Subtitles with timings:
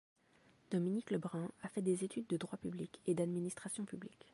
[0.71, 4.25] Dominique Lebrun a fait des études de droit public et d’administration publique.